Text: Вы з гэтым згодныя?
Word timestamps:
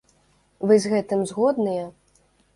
Вы 0.71 0.77
з 0.85 0.93
гэтым 0.95 1.19
згодныя? 1.33 1.85